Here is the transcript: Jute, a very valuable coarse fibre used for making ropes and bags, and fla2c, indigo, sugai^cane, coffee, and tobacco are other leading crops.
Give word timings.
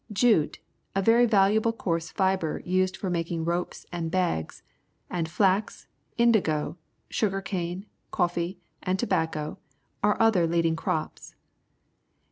Jute, 0.11 0.57
a 0.95 1.01
very 1.03 1.27
valuable 1.27 1.71
coarse 1.71 2.09
fibre 2.09 2.63
used 2.65 2.97
for 2.97 3.11
making 3.11 3.45
ropes 3.45 3.85
and 3.91 4.09
bags, 4.09 4.63
and 5.11 5.27
fla2c, 5.29 5.85
indigo, 6.17 6.75
sugai^cane, 7.11 7.85
coffee, 8.09 8.57
and 8.81 8.97
tobacco 8.97 9.59
are 10.01 10.17
other 10.19 10.47
leading 10.47 10.75
crops. 10.75 11.35